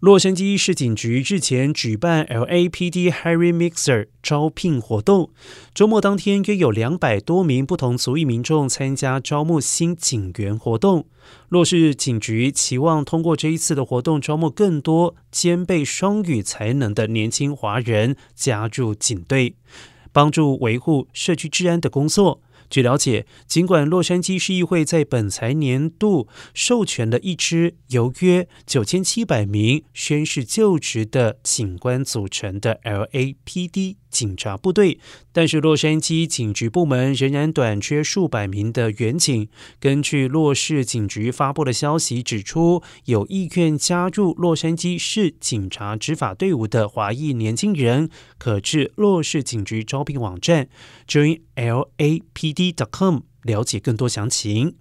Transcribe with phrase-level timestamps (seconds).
[0.00, 5.30] 洛杉矶市警局日前举办 LAPD Harry Mixer 招聘活动，
[5.74, 11.06] 周末当天约有两百多名不同族裔民众参加招募新警员活动。
[11.48, 19.54] 洛市警局期望通过这一次的活动，招募更多兼备双语才能的年轻华人加入警队，
[20.12, 22.42] 帮助维护社区治安的工作。
[22.68, 33.96] 据了解，尽管洛杉矶市议会在本财年度授权了一支由约九千七百名宣誓就职的警官组成的 LAPD。
[34.16, 34.98] 警察部队，
[35.30, 39.46] 但是洛杉矶警局部门仍然短缺数百名的员警。
[39.78, 50.70] 根据洛市警局发布的消息指出，有意愿加入洛杉矶市警察执法队伍的华裔年轻人，可至洛市警局招聘网站
[51.06, 54.76] joinlapd.com 了解更多详情。